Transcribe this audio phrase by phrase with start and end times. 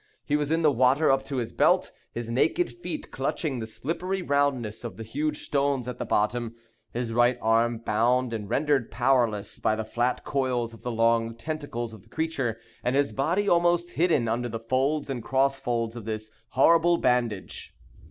[0.25, 4.23] He was in the water up to his belt; his naked feet clutching the slippery
[4.23, 6.55] roundness of the huge stones at the bottom;
[6.91, 11.93] his right arm bound and rendered powerless by the flat coils of the long tentacles
[11.93, 16.05] of the creature, and his body almost hidden under the folds and cross folds of
[16.05, 17.75] this horrible bandage.